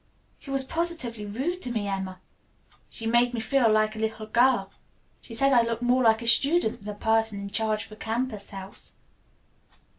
"She 0.39 0.49
was 0.49 0.63
positively 0.63 1.27
rude 1.27 1.61
to 1.61 1.71
me, 1.71 1.87
Emma. 1.87 2.21
She 2.89 3.05
made 3.05 3.35
me 3.35 3.39
feel 3.39 3.69
like 3.71 3.95
a 3.95 3.99
little 3.99 4.25
girl. 4.25 4.71
She 5.21 5.35
said 5.35 5.53
I 5.53 5.61
looked 5.61 5.83
more 5.83 6.01
like 6.01 6.23
a 6.23 6.27
student 6.27 6.81
than 6.81 6.95
a 6.95 6.97
person 6.97 7.39
in 7.39 7.51
charge 7.51 7.85
of 7.85 7.91
a 7.91 7.95
campus 7.97 8.49
house." 8.49 8.95